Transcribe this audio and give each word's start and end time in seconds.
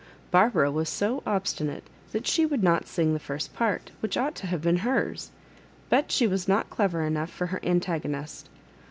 Barbara 0.31 0.71
was 0.71 0.89
so 0.89 1.21
obstinate 1.27 1.83
that 2.11 2.25
she 2.25 2.43
would 2.43 2.63
not 2.63 2.85
smg 2.85 3.13
the 3.13 3.19
first 3.19 3.53
part, 3.53 3.91
which 3.99 4.17
ought 4.17 4.33
to 4.37 4.47
have 4.47 4.63
been 4.63 4.77
hers; 4.77 5.29
but 5.89 6.11
she 6.11 6.25
was 6.25 6.47
not 6.47 6.71
clever 6.71 7.03
enough 7.05 7.29
for 7.29 7.45
her 7.45 7.57
an 7.59 7.79
tagonist. 7.81 8.45